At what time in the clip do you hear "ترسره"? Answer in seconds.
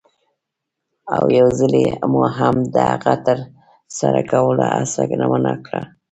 3.25-4.21